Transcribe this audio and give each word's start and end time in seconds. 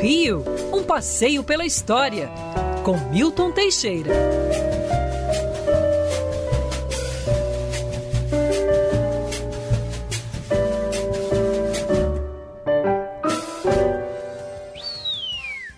Rio, 0.00 0.42
um 0.72 0.82
passeio 0.82 1.44
pela 1.44 1.66
história, 1.66 2.30
com 2.82 2.96
Milton 3.10 3.52
Teixeira. 3.52 4.10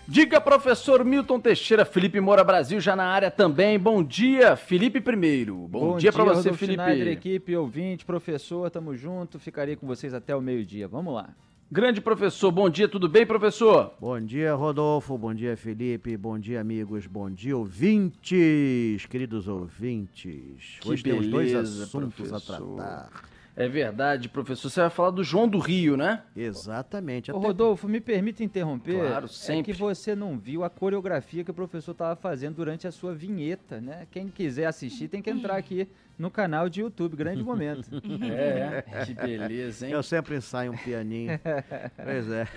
Diga, 0.07 0.39
professor 0.39 1.03
Milton 1.03 1.39
Teixeira, 1.39 1.83
Felipe 1.83 2.21
Moura 2.21 2.43
Brasil 2.43 2.79
já 2.79 2.95
na 2.95 3.05
área 3.05 3.29
também. 3.29 3.77
Bom 3.77 4.01
dia, 4.01 4.55
Felipe 4.55 5.01
primeiro. 5.01 5.67
Bom, 5.67 5.91
Bom 5.91 5.97
dia, 5.97 6.13
para 6.13 6.23
você, 6.23 6.35
Rodolfo 6.35 6.59
Felipe. 6.59 6.81
Schneider, 6.81 7.07
equipe, 7.07 7.55
ouvinte, 7.57 8.05
professor, 8.05 8.69
tamo 8.69 8.95
junto. 8.95 9.37
Ficarei 9.37 9.75
com 9.75 9.85
vocês 9.85 10.13
até 10.13 10.33
o 10.33 10.41
meio-dia. 10.41 10.87
Vamos 10.87 11.13
lá. 11.13 11.29
Grande 11.73 11.99
professor, 11.99 12.51
bom 12.51 12.69
dia, 12.69 12.87
tudo 12.87 13.09
bem, 13.09 13.25
professor? 13.25 13.95
Bom 13.99 14.19
dia, 14.21 14.53
Rodolfo. 14.53 15.17
Bom 15.17 15.33
dia, 15.33 15.57
Felipe. 15.57 16.15
Bom 16.15 16.37
dia, 16.37 16.61
amigos. 16.61 17.07
Bom 17.07 17.31
dia, 17.31 17.57
ouvintes, 17.57 19.07
queridos 19.07 19.47
ouvintes. 19.47 20.77
Que 20.79 20.87
Hoje 20.87 21.01
temos 21.01 21.25
dois 21.25 21.51
beleza, 21.51 21.85
assuntos 21.85 22.29
professor. 22.29 22.53
a 22.53 22.75
tratar. 22.75 23.23
É 23.55 23.67
verdade, 23.67 24.29
professor. 24.29 24.67
Você 24.69 24.81
vai 24.81 24.89
falar 24.89 25.11
do 25.11 25.23
João 25.23 25.47
do 25.47 25.59
Rio, 25.59 25.95
né? 25.95 26.23
Exatamente. 26.35 27.31
Ô, 27.31 27.37
até- 27.37 27.47
Rodolfo, 27.47 27.87
me 27.87 28.01
permita 28.01 28.43
interromper. 28.43 28.99
Claro, 28.99 29.25
É 29.25 29.27
sempre. 29.27 29.71
que 29.71 29.79
você 29.79 30.15
não 30.15 30.39
viu 30.39 30.63
a 30.63 30.69
coreografia 30.71 31.43
que 31.43 31.51
o 31.51 31.53
professor 31.53 31.91
estava 31.91 32.15
fazendo 32.15 32.55
durante 32.55 32.87
a 32.87 32.91
sua 32.91 33.13
vinheta, 33.13 33.79
né? 33.79 34.07
Quem 34.09 34.27
quiser 34.27 34.65
assistir 34.65 35.07
tem 35.07 35.21
que 35.21 35.29
entrar 35.29 35.55
aqui 35.55 35.87
no 36.17 36.31
canal 36.31 36.67
de 36.67 36.81
YouTube. 36.81 37.15
Grande 37.15 37.43
momento. 37.43 37.87
É, 38.31 38.83
é. 38.91 39.05
Que 39.05 39.13
beleza, 39.13 39.85
hein? 39.85 39.93
Eu 39.93 40.01
sempre 40.01 40.35
ensaio 40.35 40.71
um 40.71 40.77
pianinho. 40.77 41.39
pois 42.03 42.31
é. 42.31 42.47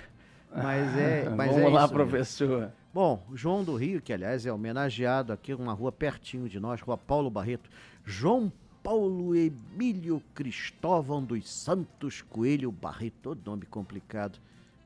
Mas 0.55 0.97
é. 0.97 1.29
Mas 1.29 1.51
Vamos 1.51 1.61
é 1.63 1.67
lá, 1.67 1.85
isso 1.85 1.93
mesmo. 1.93 2.09
professor. 2.09 2.71
Bom, 2.91 3.23
João 3.35 3.63
do 3.63 3.75
Rio, 3.75 4.01
que 4.01 4.11
aliás 4.11 4.47
é 4.47 4.51
homenageado 4.51 5.31
aqui 5.31 5.53
numa 5.53 5.73
rua 5.73 5.91
pertinho 5.91 6.49
de 6.49 6.59
nós, 6.59 6.81
Rua 6.81 6.97
Paulo 6.97 7.29
Barreto. 7.29 7.69
João 8.03 8.51
Paulo 8.87 9.35
Emílio 9.35 10.23
Cristóvão 10.33 11.21
dos 11.21 11.49
Santos 11.49 12.21
Coelho 12.21 12.71
Barreto, 12.71 13.15
todo 13.21 13.45
nome 13.45 13.65
complicado. 13.65 14.39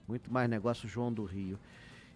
Muito 0.07 0.33
mais 0.33 0.49
negócio 0.49 0.89
João 0.89 1.13
do 1.13 1.23
Rio. 1.23 1.59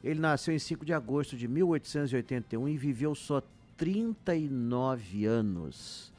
Ele 0.03 0.19
nasceu 0.19 0.51
em 0.51 0.57
5 0.57 0.83
de 0.83 0.93
agosto 0.93 1.37
de 1.37 1.47
1881 1.47 2.69
e 2.69 2.75
viveu 2.75 3.13
só 3.13 3.39
39 3.77 5.27
anos. 5.27 6.11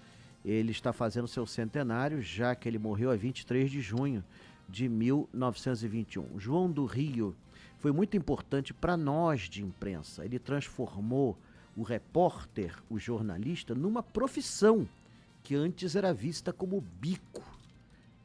Ele 0.45 0.71
está 0.71 0.93
fazendo 0.93 1.27
seu 1.27 1.45
centenário, 1.45 2.23
já 2.23 2.55
que 2.55 2.69
ele 2.69 2.79
morreu 2.79 3.11
a 3.11 3.17
23 3.17 3.69
de 3.69 3.81
junho 3.81 4.23
de 4.69 4.89
1921. 4.89 6.39
João 6.39 6.71
do 6.71 6.85
Rio 6.85 7.35
foi 7.81 7.91
muito 7.91 8.17
importante 8.17 8.73
para 8.73 8.97
nós 8.97 9.49
de 9.49 9.65
imprensa. 9.65 10.25
Ele 10.25 10.39
transformou 10.39 11.37
o 11.77 11.83
repórter, 11.83 12.73
o 12.89 13.01
jornalista, 13.01 13.75
numa 13.75 14.01
profissão 14.01 14.87
que 15.47 15.55
antes 15.55 15.95
era 15.95 16.13
vista 16.13 16.53
como 16.53 16.85
bico. 17.01 17.41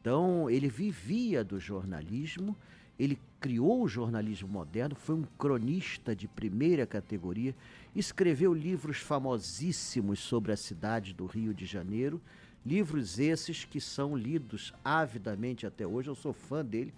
Então, 0.01 0.49
ele 0.49 0.67
vivia 0.67 1.43
do 1.43 1.59
jornalismo, 1.59 2.57
ele 2.97 3.19
criou 3.39 3.83
o 3.83 3.87
jornalismo 3.87 4.49
moderno, 4.49 4.95
foi 4.95 5.13
um 5.13 5.25
cronista 5.37 6.15
de 6.15 6.27
primeira 6.27 6.83
categoria, 6.87 7.53
escreveu 7.95 8.51
livros 8.55 8.97
famosíssimos 8.97 10.17
sobre 10.19 10.51
a 10.51 10.57
cidade 10.57 11.13
do 11.13 11.27
Rio 11.27 11.53
de 11.53 11.67
Janeiro, 11.67 12.19
livros 12.65 13.19
esses 13.19 13.65
que 13.65 13.79
são 13.79 14.17
lidos 14.17 14.73
avidamente 14.83 15.67
até 15.67 15.85
hoje, 15.85 16.09
eu 16.09 16.15
sou 16.15 16.33
fã 16.33 16.65
dele. 16.65 16.91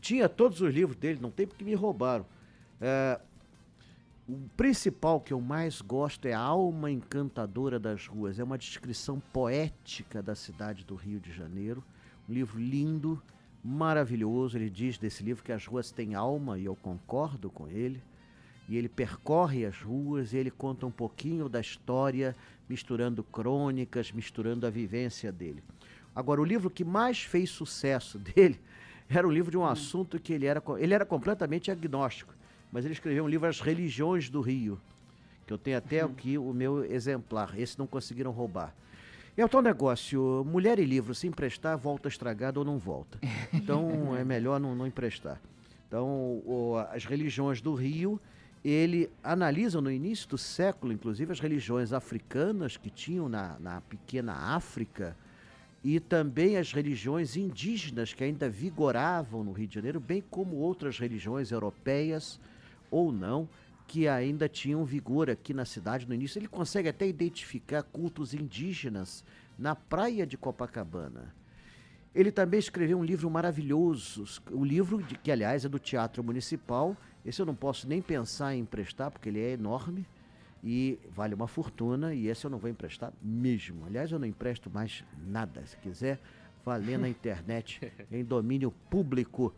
Tinha 0.00 0.28
todos 0.28 0.60
os 0.60 0.74
livros 0.74 0.96
dele, 0.96 1.20
não 1.22 1.30
tem 1.30 1.46
porque 1.46 1.62
me 1.62 1.74
roubaram. 1.76 2.26
É, 2.80 3.20
o 4.30 4.48
principal 4.56 5.20
que 5.20 5.32
eu 5.32 5.40
mais 5.40 5.80
gosto 5.80 6.26
é 6.26 6.32
a 6.32 6.38
Alma 6.38 6.88
Encantadora 6.88 7.80
das 7.80 8.06
Ruas. 8.06 8.38
É 8.38 8.44
uma 8.44 8.56
descrição 8.56 9.20
poética 9.32 10.22
da 10.22 10.36
cidade 10.36 10.84
do 10.84 10.94
Rio 10.94 11.18
de 11.18 11.32
Janeiro. 11.32 11.82
Um 12.28 12.32
livro 12.32 12.60
lindo, 12.60 13.20
maravilhoso. 13.64 14.56
Ele 14.56 14.70
diz 14.70 14.98
desse 14.98 15.24
livro 15.24 15.42
que 15.42 15.50
as 15.50 15.66
ruas 15.66 15.90
têm 15.90 16.14
alma 16.14 16.56
e 16.60 16.64
eu 16.66 16.76
concordo 16.76 17.50
com 17.50 17.66
ele. 17.66 18.00
E 18.68 18.76
ele 18.76 18.88
percorre 18.88 19.66
as 19.66 19.82
ruas 19.82 20.32
e 20.32 20.36
ele 20.36 20.50
conta 20.52 20.86
um 20.86 20.92
pouquinho 20.92 21.48
da 21.48 21.60
história, 21.60 22.36
misturando 22.68 23.24
crônicas, 23.24 24.12
misturando 24.12 24.64
a 24.64 24.70
vivência 24.70 25.32
dele. 25.32 25.60
Agora, 26.14 26.40
o 26.40 26.44
livro 26.44 26.70
que 26.70 26.84
mais 26.84 27.20
fez 27.20 27.50
sucesso 27.50 28.16
dele 28.22 28.60
era 29.08 29.26
o 29.26 29.30
livro 29.30 29.50
de 29.50 29.58
um 29.58 29.66
assunto 29.66 30.20
que 30.20 30.32
ele 30.32 30.46
era, 30.46 30.62
ele 30.78 30.94
era 30.94 31.04
completamente 31.04 31.68
agnóstico, 31.68 32.32
mas 32.72 32.84
ele 32.84 32.94
escreveu 32.94 33.24
um 33.24 33.28
livro 33.28 33.48
As 33.48 33.60
Religiões 33.60 34.28
do 34.30 34.40
Rio, 34.40 34.80
que 35.46 35.52
eu 35.52 35.58
tenho 35.58 35.76
até 35.78 36.00
aqui 36.00 36.38
o 36.38 36.52
meu 36.52 36.84
exemplar. 36.84 37.58
Esse 37.58 37.78
não 37.78 37.86
conseguiram 37.86 38.30
roubar. 38.30 38.74
É 39.36 39.44
o 39.44 39.48
tal 39.48 39.62
negócio, 39.62 40.44
mulher 40.46 40.78
e 40.78 40.84
livro, 40.84 41.14
se 41.14 41.26
emprestar, 41.26 41.76
volta 41.78 42.08
estragado 42.08 42.60
ou 42.60 42.66
não 42.66 42.78
volta. 42.78 43.18
Então 43.52 44.14
é 44.16 44.24
melhor 44.24 44.60
não, 44.60 44.74
não 44.74 44.86
emprestar. 44.86 45.40
Então, 45.88 46.06
o- 46.46 46.76
as 46.92 47.04
religiões 47.04 47.60
do 47.60 47.74
Rio, 47.74 48.20
ele 48.64 49.10
analisa 49.24 49.80
no 49.80 49.90
início 49.90 50.28
do 50.28 50.38
século, 50.38 50.92
inclusive, 50.92 51.32
as 51.32 51.40
religiões 51.40 51.92
africanas 51.92 52.76
que 52.76 52.90
tinham 52.90 53.28
na, 53.28 53.56
na 53.58 53.80
pequena 53.80 54.32
África 54.34 55.16
e 55.82 55.98
também 55.98 56.56
as 56.58 56.72
religiões 56.72 57.36
indígenas 57.36 58.12
que 58.12 58.22
ainda 58.22 58.48
vigoravam 58.48 59.42
no 59.42 59.50
Rio 59.52 59.66
de 59.66 59.74
Janeiro, 59.76 59.98
bem 59.98 60.22
como 60.30 60.56
outras 60.56 60.98
religiões 60.98 61.50
europeias 61.50 62.38
ou 62.90 63.12
não, 63.12 63.48
que 63.86 64.06
ainda 64.06 64.48
tinham 64.48 64.84
vigor 64.84 65.28
aqui 65.28 65.52
na 65.52 65.64
cidade 65.64 66.06
no 66.06 66.14
início. 66.14 66.38
Ele 66.38 66.46
consegue 66.46 66.88
até 66.88 67.06
identificar 67.06 67.82
cultos 67.82 68.32
indígenas 68.34 69.24
na 69.58 69.74
praia 69.74 70.26
de 70.26 70.36
Copacabana. 70.36 71.34
Ele 72.14 72.32
também 72.32 72.58
escreveu 72.58 72.98
um 72.98 73.04
livro 73.04 73.30
maravilhoso, 73.30 74.24
o 74.50 74.64
livro 74.64 75.02
de, 75.02 75.16
que 75.16 75.30
aliás 75.30 75.64
é 75.64 75.68
do 75.68 75.78
Teatro 75.78 76.24
Municipal. 76.24 76.96
Esse 77.24 77.42
eu 77.42 77.46
não 77.46 77.54
posso 77.54 77.88
nem 77.88 78.00
pensar 78.00 78.54
em 78.54 78.60
emprestar 78.60 79.10
porque 79.10 79.28
ele 79.28 79.40
é 79.40 79.52
enorme 79.52 80.06
e 80.62 80.98
vale 81.10 81.34
uma 81.34 81.46
fortuna 81.46 82.14
e 82.14 82.28
esse 82.28 82.44
eu 82.44 82.50
não 82.50 82.58
vou 82.58 82.70
emprestar 82.70 83.12
mesmo. 83.22 83.86
Aliás, 83.86 84.10
eu 84.10 84.18
não 84.18 84.26
empresto 84.26 84.70
mais 84.70 85.04
nada. 85.26 85.64
Se 85.66 85.76
quiser, 85.78 86.20
valer 86.64 86.98
na 86.98 87.08
internet 87.10 87.92
em 88.10 88.24
domínio 88.24 88.70
público. 88.88 89.54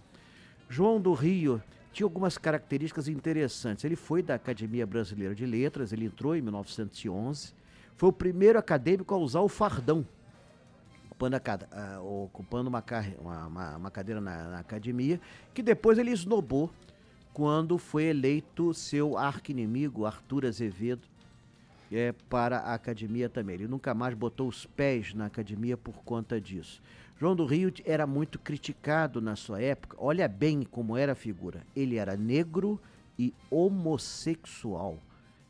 João 0.69 1.01
do 1.01 1.13
Rio 1.13 1.63
tinha 1.93 2.07
algumas 2.07 2.39
características 2.39 3.07
interessantes. 3.09 3.85
Ele 3.85 3.97
foi 3.97 4.23
da 4.23 4.35
Academia 4.35 4.87
Brasileira 4.87 5.35
de 5.35 5.45
Letras, 5.47 5.93
ele 5.93 6.07
entrou 6.07 6.35
em 6.35 6.41
1911, 6.41 7.53
foi 7.97 8.09
o 8.09 8.13
primeiro 8.13 8.59
acadêmico 8.59 9.15
a 9.15 9.19
usar 9.19 9.41
o 9.41 9.49
fardão, 9.49 10.05
ocupando, 11.07 11.37
a 11.37 11.41
ah, 11.71 12.01
ocupando 12.01 12.69
uma- 12.71 12.85
uma- 13.47 13.77
uma 13.77 13.91
cadeira 13.91 14.21
na, 14.21 14.45
na 14.51 14.59
academia, 14.59 15.21
que 15.55 15.63
depois 15.63 15.99
ele 15.99 16.11
esnobou 16.11 16.71
quando 17.33 17.79
foi 17.79 18.05
eleito 18.05 18.75
seu 18.75 19.17
arqui-inimigo 19.17 20.05
Arthur 20.05 20.47
Azevedo 20.47 21.07
é, 21.93 22.13
para 22.13 22.59
a 22.59 22.75
academia 22.75 23.29
também. 23.29 23.55
Ele 23.55 23.69
nunca 23.69 23.95
mais 23.95 24.15
botou 24.15 24.49
os 24.49 24.67
pés 24.67 25.15
na 25.15 25.27
academia 25.27 25.77
por 25.77 26.03
conta 26.05 26.41
disso. 26.41 26.83
João 27.19 27.37
do 27.37 27.47
Rio 27.47 27.73
era 27.85 28.07
muito 28.07 28.39
criticado 28.39 29.21
na 29.21 29.37
sua 29.37 29.63
época. 29.63 29.97
Olha 30.01 30.27
bem 30.27 30.65
como 30.65 30.97
era 30.97 31.13
a 31.13 31.15
figura. 31.15 31.63
Ele 31.77 31.97
era 31.97 32.17
negro 32.17 32.81
e 33.19 33.33
homossexual. 33.51 34.99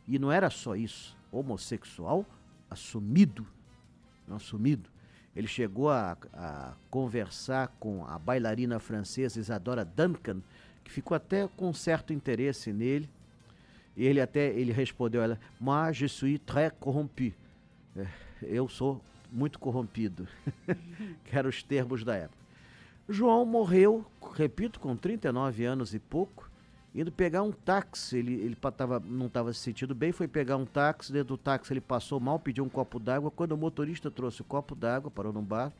E 0.07 0.19
não 0.19 0.31
era 0.31 0.51
só 0.51 0.77
isso. 0.77 1.17
Homossexual 1.31 2.27
assumido. 2.69 3.47
Assumido. 4.29 4.91
Ele 5.35 5.47
chegou 5.47 5.91
a, 5.91 6.17
a 6.33 6.75
conversar 6.91 7.69
com 7.81 8.07
a 8.07 8.19
bailarina 8.19 8.79
francesa 8.79 9.41
Isadora 9.41 9.85
Duncan, 9.85 10.43
que 10.85 10.91
ficou 10.91 11.15
até 11.15 11.49
com 11.49 11.73
certo 11.73 12.13
interesse 12.13 12.73
nele. 12.73 13.09
E 13.97 14.05
ele 14.07 14.21
até 14.21 14.49
ele 14.49 14.73
respondeu 14.73 15.23
ela: 15.23 15.39
Moi, 15.61 15.93
je 15.93 16.09
suis 16.09 16.39
très 16.39 16.71
corrompu. 16.81 17.33
É, 17.97 18.07
Eu 18.43 18.69
sou 18.69 19.01
muito 19.31 19.59
corrompido. 19.59 20.27
que 21.25 21.37
eram 21.37 21.49
os 21.49 21.63
termos 21.63 22.05
da 22.05 22.17
época. 22.17 22.43
João 23.09 23.45
morreu, 23.45 24.05
repito, 24.35 24.79
com 24.79 24.97
39 24.97 25.65
anos 25.65 25.93
e 25.93 25.99
pouco, 25.99 26.51
indo 26.95 27.11
pegar 27.11 27.43
um 27.43 27.51
táxi. 27.51 28.19
Ele, 28.19 28.35
ele 28.35 28.55
tava, 28.55 29.01
não 29.01 29.27
estava 29.27 29.53
se 29.53 29.61
sentindo 29.61 29.95
bem, 29.95 30.13
foi 30.13 30.29
pegar 30.29 30.57
um 30.57 30.65
táxi. 30.65 31.13
Dentro 31.13 31.29
do 31.29 31.39
táxi 31.39 31.73
ele 31.73 31.81
passou 31.81 32.21
mal, 32.21 32.39
pediu 32.39 32.65
um 32.65 32.69
copo 32.69 32.99
d'água. 32.99 33.31
Quando 33.31 33.53
o 33.53 33.57
motorista 33.57 34.11
trouxe 34.11 34.41
o 34.41 34.45
copo 34.45 34.75
d'água, 34.75 35.11
parou 35.11 35.33
num 35.33 35.43
bar, 35.43 35.73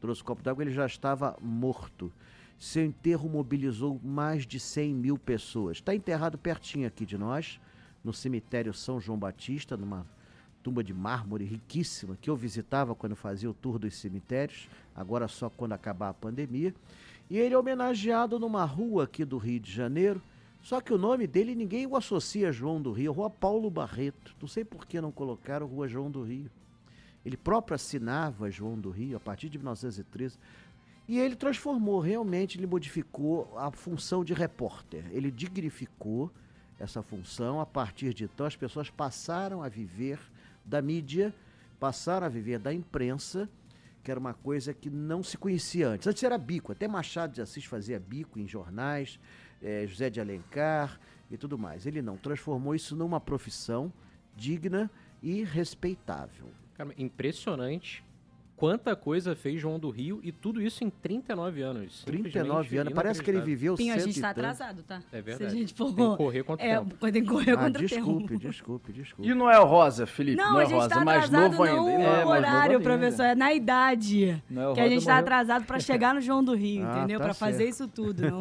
trouxe 0.00 0.22
o 0.22 0.24
copo 0.24 0.42
d'água, 0.42 0.64
ele 0.64 0.72
já 0.72 0.86
estava 0.86 1.36
morto. 1.40 2.12
Seu 2.58 2.84
enterro 2.84 3.28
mobilizou 3.28 4.00
mais 4.02 4.46
de 4.46 4.58
100 4.58 4.94
mil 4.94 5.18
pessoas. 5.18 5.78
Está 5.78 5.94
enterrado 5.94 6.38
pertinho 6.38 6.86
aqui 6.86 7.04
de 7.04 7.18
nós, 7.18 7.60
no 8.02 8.12
cemitério 8.12 8.72
São 8.72 9.00
João 9.00 9.18
Batista, 9.18 9.76
numa 9.76 10.06
tumba 10.62 10.82
de 10.82 10.94
mármore 10.94 11.44
riquíssima, 11.44 12.16
que 12.20 12.30
eu 12.30 12.36
visitava 12.36 12.94
quando 12.94 13.14
fazia 13.14 13.50
o 13.50 13.54
tour 13.54 13.78
dos 13.78 13.94
cemitérios, 13.96 14.68
agora 14.94 15.28
só 15.28 15.50
quando 15.50 15.72
acabar 15.72 16.08
a 16.08 16.14
pandemia. 16.14 16.74
E 17.28 17.38
ele 17.38 17.54
é 17.54 17.58
homenageado 17.58 18.38
numa 18.38 18.64
rua 18.64 19.04
aqui 19.04 19.24
do 19.24 19.36
Rio 19.36 19.60
de 19.60 19.70
Janeiro, 19.70 20.22
Só 20.64 20.80
que 20.80 20.94
o 20.94 20.98
nome 20.98 21.26
dele 21.26 21.54
ninguém 21.54 21.86
o 21.86 21.94
associa 21.94 22.48
a 22.48 22.52
João 22.52 22.80
do 22.80 22.90
Rio, 22.90 23.12
Rua 23.12 23.28
Paulo 23.28 23.70
Barreto. 23.70 24.34
Não 24.40 24.48
sei 24.48 24.64
por 24.64 24.86
que 24.86 24.98
não 24.98 25.12
colocaram 25.12 25.66
Rua 25.66 25.86
João 25.86 26.10
do 26.10 26.22
Rio. 26.22 26.50
Ele 27.22 27.36
próprio 27.36 27.74
assinava 27.74 28.50
João 28.50 28.80
do 28.80 28.88
Rio 28.88 29.14
a 29.18 29.20
partir 29.20 29.50
de 29.50 29.58
1913. 29.58 30.38
E 31.06 31.18
ele 31.18 31.36
transformou, 31.36 32.00
realmente, 32.00 32.58
ele 32.58 32.66
modificou 32.66 33.52
a 33.58 33.70
função 33.70 34.24
de 34.24 34.32
repórter. 34.32 35.04
Ele 35.10 35.30
dignificou 35.30 36.32
essa 36.78 37.02
função. 37.02 37.60
A 37.60 37.66
partir 37.66 38.14
de 38.14 38.24
então, 38.24 38.46
as 38.46 38.56
pessoas 38.56 38.88
passaram 38.88 39.62
a 39.62 39.68
viver 39.68 40.18
da 40.64 40.80
mídia, 40.80 41.34
passaram 41.78 42.26
a 42.26 42.30
viver 42.30 42.58
da 42.58 42.72
imprensa, 42.72 43.48
que 44.02 44.10
era 44.10 44.18
uma 44.18 44.32
coisa 44.32 44.72
que 44.72 44.88
não 44.88 45.22
se 45.22 45.36
conhecia 45.36 45.88
antes. 45.88 46.06
Antes 46.06 46.22
era 46.22 46.38
bico, 46.38 46.72
até 46.72 46.88
Machado 46.88 47.34
de 47.34 47.42
Assis 47.42 47.64
fazia 47.64 48.00
bico 48.00 48.38
em 48.38 48.48
jornais, 48.48 49.18
eh, 49.62 49.86
José 49.86 50.08
de 50.08 50.20
Alencar 50.20 50.98
e 51.30 51.36
tudo 51.36 51.58
mais. 51.58 51.86
Ele 51.86 52.00
não, 52.00 52.16
transformou 52.16 52.74
isso 52.74 52.96
numa 52.96 53.20
profissão 53.20 53.92
digna 54.36 54.90
e 55.22 55.44
respeitável. 55.44 56.46
Cara, 56.74 56.94
impressionante 56.98 58.04
quanta 58.56 58.94
coisa 58.96 59.34
fez 59.34 59.60
João 59.60 59.78
do 59.78 59.90
Rio 59.90 60.20
e 60.22 60.30
tudo 60.32 60.60
isso 60.62 60.84
em 60.84 60.90
39 60.90 61.60
anos. 61.62 62.02
39 62.04 62.78
anos, 62.78 62.92
parece 62.92 63.22
que 63.22 63.30
ele 63.30 63.40
viveu 63.40 63.74
Pinho, 63.76 63.94
a 63.94 63.98
gente 63.98 64.18
e 64.18 64.20
tá 64.20 64.28
tanto. 64.28 64.38
atrasado, 64.40 64.82
tá? 64.82 65.00
É 65.12 65.20
verdade. 65.20 65.50
Se 65.50 65.56
a 65.56 65.60
gente 65.60 65.74
for... 65.74 65.92
Tem 65.94 66.10
que 66.10 66.16
correr 66.16 66.42
contra 66.44 66.66
o 66.66 66.68
é, 66.70 66.78
tempo. 66.78 66.96
tem 67.12 67.22
que 67.24 67.28
correr 67.28 67.52
Ah, 67.52 67.56
contra 67.56 67.82
o 67.82 67.86
desculpe, 67.86 68.28
tempo. 68.28 68.40
desculpe, 68.40 68.92
desculpe. 68.92 69.28
E 69.28 69.32
o 69.32 69.34
Noel 69.34 69.64
Rosa, 69.64 70.06
Felipe? 70.06 70.36
Não, 70.36 70.52
Noel 70.52 70.60
a 70.66 70.68
gente 70.68 70.74
Rosa, 70.78 70.88
tá 70.90 71.04
mais 71.04 71.30
novo 71.30 71.56
não 71.56 71.62
ainda. 71.64 71.82
o 71.82 71.88
Ele 71.88 72.02
É, 72.02 72.06
mais 72.06 72.18
novo 72.20 72.30
horário, 72.30 72.72
ainda. 72.78 72.84
professor, 72.84 73.22
é 73.24 73.34
na 73.34 73.52
idade. 73.54 74.42
Noel 74.50 74.72
que 74.74 74.80
a 74.80 74.88
gente 74.88 75.04
tá 75.04 75.10
morreu- 75.12 75.22
atrasado 75.24 75.64
pra 75.64 75.78
chegar 75.80 76.14
no 76.14 76.20
João 76.20 76.42
do 76.42 76.54
Rio, 76.54 76.84
Ah, 76.86 76.98
entendeu? 76.98 77.18
tá 77.18 77.24
Pra 77.26 77.34
fazer 77.34 77.68
isso 77.68 77.88
tudo. 77.88 78.22
Não, 78.22 78.38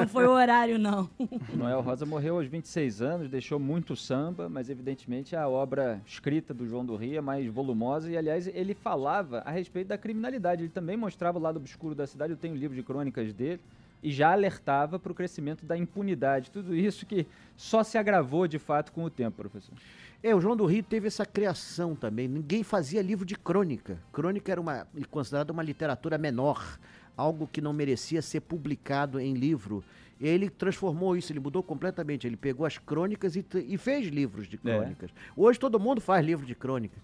não 0.00 0.08
foi 0.08 0.26
o 0.26 0.30
horário, 0.30 0.78
não. 0.78 1.08
Noel 1.54 1.80
Rosa 1.80 2.04
morreu 2.04 2.36
aos 2.36 2.46
26 2.46 3.00
anos, 3.00 3.28
deixou 3.28 3.58
muito 3.58 3.94
samba, 3.96 4.48
mas 4.48 4.68
evidentemente 4.68 5.34
a 5.36 5.48
obra 5.48 6.00
escrita 6.06 6.52
do 6.52 6.66
João 6.66 6.84
do 6.84 6.96
Rio 6.96 7.18
é 7.18 7.20
mais 7.20 7.46
volumosa 7.46 8.10
e, 8.10 8.16
aliás, 8.16 8.46
ele 8.48 8.74
falava 8.74 9.42
a 9.44 9.50
respeito 9.52 9.88
da 9.88 9.98
criminalidade. 9.98 10.62
Ele 10.62 10.70
também 10.70 10.96
mostrava 10.96 11.38
o 11.38 11.40
lado 11.40 11.56
obscuro 11.56 11.94
da 11.94 12.06
cidade, 12.06 12.32
eu 12.32 12.36
tenho 12.36 12.54
um 12.54 12.56
livro 12.56 12.76
de 12.76 12.82
crônicas 12.82 13.32
dele, 13.32 13.60
e 14.02 14.10
já 14.10 14.32
alertava 14.32 14.98
para 14.98 15.12
o 15.12 15.14
crescimento 15.14 15.64
da 15.64 15.76
impunidade. 15.76 16.50
Tudo 16.50 16.74
isso 16.74 17.06
que 17.06 17.26
só 17.56 17.84
se 17.84 17.96
agravou 17.96 18.48
de 18.48 18.58
fato 18.58 18.90
com 18.90 19.04
o 19.04 19.10
tempo, 19.10 19.36
professor. 19.36 19.74
É, 20.22 20.34
o 20.34 20.40
João 20.40 20.56
do 20.56 20.64
Rio 20.66 20.82
teve 20.82 21.06
essa 21.06 21.24
criação 21.24 21.94
também. 21.94 22.26
Ninguém 22.28 22.62
fazia 22.62 23.02
livro 23.02 23.24
de 23.24 23.36
crônica. 23.36 23.98
Crônica 24.12 24.50
era 24.50 24.60
uma, 24.60 24.86
considerada 25.10 25.52
uma 25.52 25.62
literatura 25.62 26.18
menor, 26.18 26.78
algo 27.16 27.48
que 27.50 27.60
não 27.60 27.72
merecia 27.72 28.22
ser 28.22 28.40
publicado 28.40 29.20
em 29.20 29.34
livro. 29.34 29.84
E 30.20 30.26
ele 30.26 30.48
transformou 30.48 31.16
isso, 31.16 31.32
ele 31.32 31.40
mudou 31.40 31.62
completamente. 31.62 32.26
Ele 32.26 32.36
pegou 32.36 32.64
as 32.64 32.78
crônicas 32.78 33.34
e, 33.34 33.44
e 33.66 33.76
fez 33.76 34.06
livros 34.06 34.46
de 34.46 34.56
crônicas. 34.56 35.10
Hoje 35.36 35.58
todo 35.58 35.80
mundo 35.80 36.00
faz 36.00 36.24
livro 36.24 36.46
de 36.46 36.54
crônica. 36.54 36.96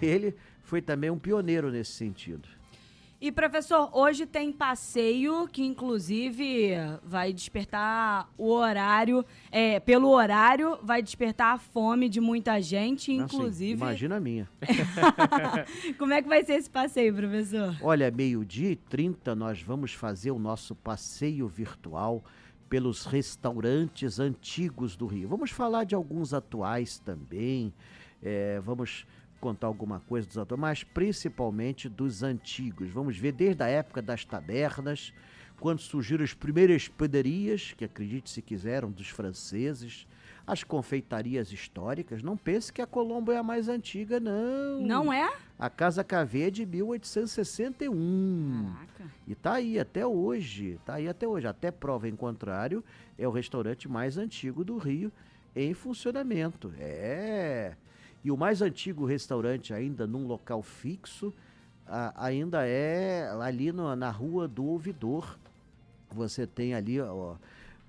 Ele 0.00 0.34
foi 0.62 0.80
também 0.80 1.10
um 1.10 1.18
pioneiro 1.18 1.70
nesse 1.70 1.92
sentido. 1.92 2.48
E, 3.22 3.30
professor, 3.30 3.88
hoje 3.92 4.26
tem 4.26 4.50
passeio 4.50 5.46
que, 5.46 5.62
inclusive, 5.62 6.72
vai 7.04 7.32
despertar 7.32 8.28
o 8.36 8.50
horário. 8.50 9.24
É, 9.52 9.78
pelo 9.78 10.08
horário, 10.08 10.76
vai 10.82 11.00
despertar 11.00 11.54
a 11.54 11.56
fome 11.56 12.08
de 12.08 12.20
muita 12.20 12.60
gente, 12.60 13.12
Assim, 13.12 13.22
inclusive. 13.22 13.74
imagina 13.74 14.16
a 14.16 14.20
minha. 14.20 14.50
Como 15.96 16.12
é 16.12 16.20
que 16.20 16.28
vai 16.28 16.42
ser 16.42 16.54
esse 16.54 16.68
passeio, 16.68 17.14
professor? 17.14 17.76
Olha, 17.80 18.10
meio-dia 18.10 18.72
e 18.72 18.76
30 18.76 19.36
nós 19.36 19.62
vamos 19.62 19.92
fazer 19.94 20.32
o 20.32 20.38
nosso 20.40 20.74
passeio 20.74 21.46
virtual 21.46 22.24
pelos 22.68 23.04
restaurantes 23.04 24.18
antigos 24.18 24.96
do 24.96 25.06
Rio. 25.06 25.28
Vamos 25.28 25.52
falar 25.52 25.84
de 25.84 25.94
alguns 25.94 26.34
atuais 26.34 26.98
também, 26.98 27.72
eh, 28.20 28.60
vamos 28.64 29.06
contar 29.42 29.66
alguma 29.66 29.98
coisa 29.98 30.28
dos 30.28 30.38
atuais, 30.38 30.60
mas 30.60 30.84
principalmente 30.84 31.88
dos 31.88 32.22
antigos. 32.22 32.88
Vamos 32.90 33.18
ver 33.18 33.32
desde 33.32 33.64
a 33.64 33.66
época 33.66 34.00
das 34.00 34.24
tabernas, 34.24 35.12
quando 35.58 35.80
surgiram 35.80 36.22
as 36.22 36.32
primeiras 36.32 36.86
padarias, 36.86 37.74
que 37.76 37.84
acredite 37.84 38.30
se 38.30 38.40
quiseram, 38.40 38.92
dos 38.92 39.08
franceses, 39.08 40.06
as 40.46 40.62
confeitarias 40.62 41.52
históricas. 41.52 42.22
Não 42.22 42.36
pense 42.36 42.72
que 42.72 42.80
a 42.80 42.86
Colombo 42.86 43.32
é 43.32 43.36
a 43.36 43.42
mais 43.42 43.68
antiga, 43.68 44.20
não. 44.20 44.80
Não 44.80 45.12
é? 45.12 45.28
A 45.58 45.68
Casa 45.68 46.04
Cavê 46.04 46.44
é 46.44 46.50
de 46.50 46.64
1861. 46.64 48.72
Caraca. 48.72 49.10
E 49.26 49.34
tá 49.34 49.54
aí 49.54 49.76
até 49.76 50.06
hoje, 50.06 50.78
tá 50.84 50.94
aí 50.94 51.08
até 51.08 51.26
hoje. 51.26 51.48
Até 51.48 51.72
prova 51.72 52.08
em 52.08 52.14
contrário, 52.14 52.84
é 53.18 53.26
o 53.26 53.32
restaurante 53.32 53.88
mais 53.88 54.16
antigo 54.16 54.64
do 54.64 54.78
Rio 54.78 55.10
em 55.54 55.74
funcionamento. 55.74 56.72
É. 56.78 57.76
E 58.24 58.30
o 58.30 58.36
mais 58.36 58.62
antigo 58.62 59.04
restaurante 59.04 59.74
ainda 59.74 60.06
num 60.06 60.26
local 60.26 60.62
fixo 60.62 61.32
a- 61.86 62.12
ainda 62.26 62.66
é 62.66 63.28
ali 63.40 63.72
no- 63.72 63.94
na 63.96 64.10
Rua 64.10 64.46
do 64.46 64.64
Ouvidor. 64.64 65.36
Você 66.12 66.46
tem 66.46 66.74
ali, 66.74 67.00
ó, 67.00 67.34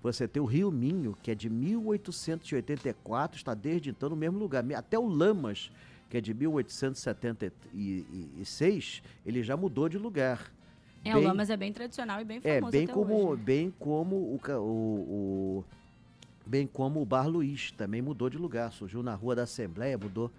você 0.02 0.28
tem 0.28 0.42
o 0.42 0.46
Rio 0.46 0.72
Minho, 0.72 1.16
que 1.22 1.30
é 1.32 1.36
de 1.36 1.50
1884, 1.50 3.38
está 3.38 3.54
desde 3.54 3.90
então 3.92 4.10
no 4.10 4.16
mesmo 4.16 4.40
lugar. 4.40 4.64
Até 4.74 4.98
o 4.98 5.06
Lamas, 5.06 5.70
que 6.10 6.18
é 6.18 6.22
de 6.22 6.34
1876, 6.34 9.04
ele 9.26 9.44
já 9.44 9.56
mudou 9.56 9.88
de 9.90 9.98
lugar. 9.98 10.52
É, 11.06 11.12
o 11.12 11.16
Bem- 11.20 11.28
Lamas 11.28 11.50
é 11.50 11.58
bem 11.58 11.72
tradicional 11.74 12.22
e 12.22 12.26
bem 12.26 12.40
é, 12.44 12.56
famoso 12.56 12.72
bem 12.72 12.84
até 12.86 12.94
como, 12.94 13.14
hoje. 13.14 13.40
né? 13.40 13.44
bem 13.46 13.74
como 13.78 14.16
o, 14.16 14.40
o, 14.48 14.60
o- 14.60 15.66
bem 16.46 16.68
como 16.68 17.02
o 17.02 17.06
Bar 17.06 17.28
Luiz 17.28 17.72
também 17.72 18.02
mudou 18.02 18.30
de 18.30 18.38
lugar, 18.38 18.72
surgiu 18.72 19.02
na 19.04 19.16
Rua 19.16 19.36
da 19.36 19.44
Assembleia, 19.44 19.98
mudou 19.98 20.32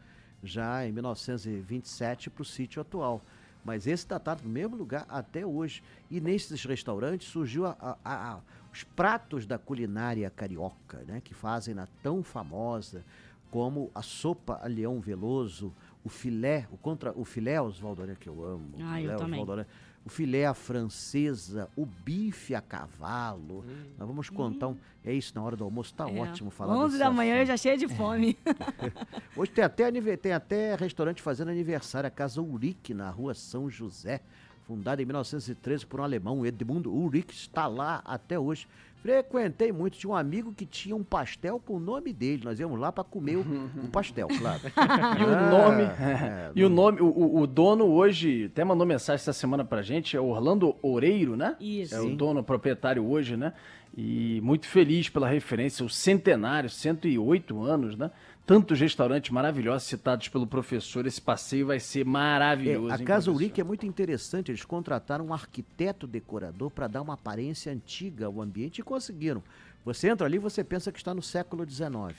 já 0.43 0.87
em 0.87 0.93
1927 0.93 2.31
para 2.31 2.43
o 2.43 2.45
sítio 2.45 2.81
atual. 2.83 3.23
Mas 3.65 3.87
esse 3.87 4.05
está 4.05 4.19
tá 4.19 4.37
no 4.43 4.49
mesmo 4.51 4.77
lugar 4.77 5.06
até 5.09 5.45
hoje. 5.47 5.83
E 6.11 6.21
nesses 6.21 6.62
restaurantes 6.65 7.29
surgiu 7.29 7.65
a- 7.65 7.77
a- 7.81 7.97
a- 8.05 8.41
os 8.71 8.85
pratos 8.85 9.47
da 9.47 9.56
culinária 9.59 10.29
carioca, 10.29 11.03
né? 11.06 11.23
Que 11.25 11.33
fazem 11.33 11.75
na 11.75 11.87
tão 12.03 12.23
famosa 12.23 13.03
como 13.50 13.91
a 13.95 14.03
sopa 14.03 14.61
a 14.62 14.67
leão 14.67 15.00
veloso, 15.00 15.73
o 16.05 16.11
filé, 16.11 16.67
o 16.71 16.77
contra 16.77 17.12
o 17.19 17.25
filé 17.25 17.59
Oswaldo, 17.59 18.05
né, 18.05 18.15
que 18.21 18.29
eu 18.29 18.45
amo. 18.45 18.75
Ah, 18.81 19.00
eu 19.00 19.05
filé 19.07 19.17
também. 19.17 19.41
Oswaldo, 19.41 19.62
né, 19.62 19.67
o 20.05 20.11
filé 20.11 20.45
à 20.45 20.53
francesa, 20.53 21.69
o 21.75 21.87
bife 21.87 22.55
a 22.55 22.61
cavalo. 22.61 23.65
Nós 23.99 24.06
vamos 24.06 24.29
contar 24.29 24.69
um. 24.69 24.77
É 25.03 25.12
isso, 25.12 25.33
na 25.35 25.43
hora 25.43 25.56
do 25.56 25.65
almoço 25.65 25.95
tá 25.95 26.09
É, 26.11 26.21
ótimo 26.21 26.51
falar 26.51 26.77
11 26.77 26.87
desse 26.87 26.99
da 26.99 27.11
manhã 27.11 27.38
eu 27.38 27.47
já 27.47 27.57
cheia 27.57 27.76
de 27.76 27.88
fome. 27.88 28.37
Hoje 29.37 29.50
tem 29.50 29.64
até, 29.64 29.90
tem 30.17 30.33
até 30.33 30.75
restaurante 30.75 31.23
fazendo 31.23 31.50
aniversário, 31.50 32.07
a 32.07 32.11
Casa 32.11 32.43
Urique, 32.43 32.93
na 32.93 33.09
rua 33.09 33.35
São 33.35 33.71
José, 33.71 34.21
fundada 34.67 35.00
em 35.00 35.07
1913 35.07 35.87
por 35.87 36.00
um 36.00 36.05
alemão, 36.05 36.45
Edmundo 36.45 36.95
Urique, 36.95 37.35
está 37.35 37.67
lá 37.67 38.02
até 38.05 38.38
hoje. 38.38 38.69
Frequentei 39.04 39.70
muito, 39.70 39.99
tinha 39.99 40.11
um 40.11 40.16
amigo 40.16 40.50
que 40.54 40.64
tinha 40.64 40.96
um 40.96 41.04
pastel 41.04 41.61
com 41.62 41.75
o 41.75 41.78
nome 41.78 42.11
dele, 42.11 42.40
nós 42.42 42.58
íamos 42.58 42.80
lá 42.80 42.90
para 42.90 43.04
comer 43.04 43.37
o, 43.37 43.42
o 43.84 43.88
pastel, 43.88 44.26
claro. 44.28 44.62
E 45.20 45.23
o 45.23 45.28
Ah, 45.28 45.50
nome. 45.50 45.82
é, 45.82 46.50
e 46.54 46.64
o 46.64 46.70
nome, 46.70 47.02
o, 47.02 47.40
o- 47.40 47.46
dono 47.46 47.84
hoje, 47.84 48.46
até 48.46 48.64
mandou 48.64 48.87
mensagem 48.87 49.16
essa 49.16 49.34
semana 49.34 49.62
pra 49.62 49.82
gente, 49.82 50.16
é 50.16 50.20
Orlando 50.20 50.75
Oreiro, 50.80 51.37
né? 51.37 51.54
Isso. 51.61 51.94
É 51.94 52.00
o 52.00 52.16
dono, 52.16 52.40
o 52.40 52.42
proprietário 52.42 53.04
hoje, 53.06 53.37
né? 53.37 53.52
E 53.94 54.40
muito 54.42 54.66
feliz 54.66 55.11
pela 55.11 55.28
referência, 55.28 55.84
o 55.84 55.90
centenário, 55.90 56.70
108 56.70 57.62
anos, 57.62 57.99
né? 57.99 58.11
Tantos 58.47 58.79
restaurantes 58.79 59.31
maravilhosos 59.31 59.89
citados 59.89 60.29
pelo 60.29 60.47
professor, 60.47 61.07
esse 61.07 61.21
passeio 61.21 61.69
vai 61.69 61.81
ser 61.81 62.05
maravilhoso. 62.05 62.91
É, 62.91 62.93
a 62.93 62.99
hein, 62.99 63.05
Casa? 63.05 63.31
Urique 63.31 63.59
é 63.59 63.65
muito 63.65 63.87
interessante. 63.87 64.51
Eles 64.51 64.65
contrataram 64.67 65.27
um 65.27 65.33
arquiteto 65.33 66.07
decorador 66.07 66.71
para 66.71 66.87
dar 66.87 67.01
uma 67.01 67.15
aparência 67.15 67.73
antiga 67.73 68.27
ao 68.27 68.43
ambiente 68.43 68.81
e 68.81 68.83
conseguiram. 68.83 69.43
Você 69.83 70.11
entra 70.11 70.27
ali, 70.27 70.37
você 70.37 70.63
pensa 70.63 70.93
que 70.93 70.99
está 70.99 71.15
no 71.15 71.23
século 71.23 71.69
XIX. 71.69 72.15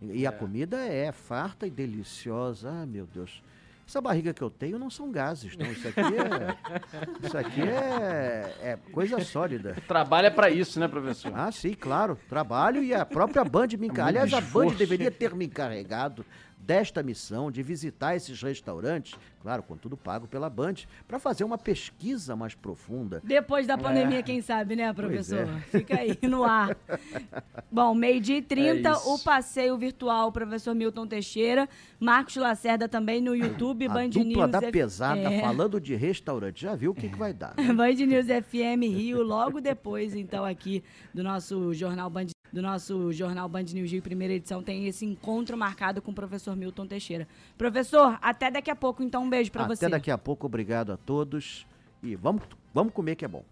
E, 0.00 0.20
e 0.20 0.26
a 0.26 0.30
comida 0.30 0.76
é 0.84 1.10
farta 1.10 1.66
e 1.66 1.70
deliciosa. 1.70 2.70
Ah, 2.70 2.86
meu 2.86 3.06
Deus. 3.12 3.42
Essa 3.90 4.00
barriga 4.00 4.32
que 4.32 4.40
eu 4.40 4.48
tenho 4.48 4.78
não 4.78 4.88
são 4.88 5.10
gases, 5.10 5.56
não. 5.56 5.66
Isso 5.66 5.88
aqui 5.88 6.00
é, 6.00 7.26
isso 7.26 7.36
aqui 7.36 7.60
é, 7.60 8.54
é 8.62 8.78
coisa 8.92 9.18
sólida. 9.24 9.74
Trabalha 9.88 10.30
pra 10.30 10.48
isso, 10.48 10.78
né, 10.78 10.86
professor? 10.86 11.32
Ah, 11.34 11.50
sim, 11.50 11.74
claro. 11.74 12.16
Trabalho 12.28 12.84
e 12.84 12.94
a 12.94 13.04
própria 13.04 13.44
Band 13.44 13.66
me 13.76 13.88
encarregou. 13.88 14.20
muito 14.20 14.32
Aliás, 14.32 14.32
a 14.32 14.40
Band 14.40 14.74
deveria 14.76 15.10
ter 15.10 15.34
me 15.34 15.46
encarregado 15.46 16.24
desta 16.66 17.02
missão 17.02 17.50
de 17.50 17.62
visitar 17.62 18.14
esses 18.14 18.40
restaurantes, 18.42 19.18
claro, 19.42 19.62
com 19.62 19.76
tudo 19.76 19.96
pago 19.96 20.28
pela 20.28 20.48
Band, 20.48 20.74
para 21.08 21.18
fazer 21.18 21.42
uma 21.44 21.58
pesquisa 21.58 22.36
mais 22.36 22.54
profunda. 22.54 23.20
Depois 23.24 23.66
da 23.66 23.76
pandemia, 23.76 24.18
É. 24.18 24.22
quem 24.22 24.40
sabe, 24.40 24.76
né, 24.76 24.92
professor? 24.92 25.48
é. 25.48 25.60
Fica 25.78 25.98
aí 25.98 26.16
no 26.28 26.44
ar. 26.44 26.76
Bom, 27.70 27.94
meio-dia 27.94 28.36
e 28.38 28.42
30, 28.42 28.88
É 28.88 28.92
o 28.92 29.18
passeio 29.18 29.76
virtual, 29.76 30.30
professor 30.32 30.74
Milton 30.74 31.06
Teixeira. 31.06 31.68
Marcos 31.98 32.36
Lacerda 32.36 32.88
também 32.88 33.20
no 33.20 33.34
YouTube, 33.34 33.86
A 33.86 33.92
Band 33.92 34.08
dupla 34.10 34.24
News. 34.24 34.50
da 34.50 34.58
F- 34.58 34.72
pesada 34.72 35.20
É. 35.20 35.40
falando 35.40 35.80
de 35.80 35.94
restaurante. 35.94 36.62
Já 36.62 36.74
viu 36.74 36.92
o 36.92 36.94
que, 36.94 37.08
que 37.08 37.16
vai 37.18 37.32
dar? 37.32 37.54
né? 37.56 37.72
Band 37.74 37.94
News 38.06 38.26
FM 38.26 38.82
Rio, 38.94 39.22
logo 39.22 39.60
depois, 39.60 40.14
então, 40.14 40.44
aqui 40.44 40.82
do 41.14 41.22
nosso 41.22 41.72
Jornal 41.74 42.08
Band 42.10 42.26
do 42.52 42.60
nosso 42.60 43.12
jornal 43.12 43.48
Band 43.48 43.64
News 43.72 43.90
Rio, 43.90 44.02
primeira 44.02 44.34
edição, 44.34 44.62
tem 44.62 44.86
esse 44.86 45.04
encontro 45.04 45.56
marcado 45.56 46.02
com 46.02 46.10
o 46.10 46.14
professor 46.14 46.56
Milton 46.56 46.86
Teixeira. 46.86 47.26
Professor, 47.56 48.18
até 48.20 48.50
daqui 48.50 48.70
a 48.70 48.76
pouco, 48.76 49.02
então 49.02 49.24
um 49.24 49.30
beijo 49.30 49.50
para 49.50 49.66
você. 49.66 49.86
Até 49.86 49.96
daqui 49.96 50.10
a 50.10 50.18
pouco, 50.18 50.46
obrigado 50.46 50.92
a 50.92 50.96
todos. 50.96 51.66
E 52.02 52.16
vamos, 52.16 52.42
vamos 52.72 52.92
comer 52.92 53.14
que 53.14 53.24
é 53.24 53.28
bom. 53.28 53.44